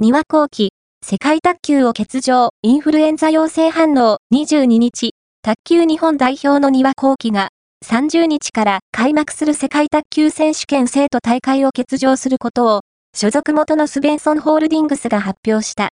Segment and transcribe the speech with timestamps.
[0.00, 0.70] 庭後期、
[1.04, 5.10] 世界卓球を欠場、インフルエンザ陽性反応、22日、
[5.42, 7.48] 卓球日本代表の庭後期が、
[7.84, 12.82] 30日から開幕する世界卓球選手権生徒大会を欠場することを、
[13.12, 15.86] 所属元のスベンソンホールディングスが発表した。